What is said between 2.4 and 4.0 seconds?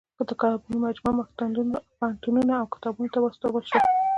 او کتابتونو ته واستول شوه.